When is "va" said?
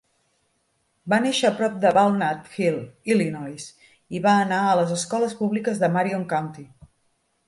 1.13-1.17, 4.23-4.33